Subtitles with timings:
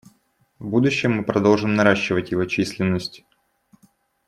[0.57, 3.23] В будущем мы продолжим наращивать его численность.